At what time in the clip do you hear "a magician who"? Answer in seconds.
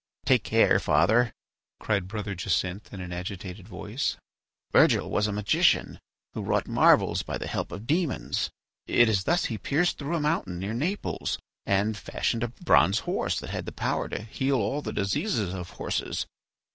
5.27-6.41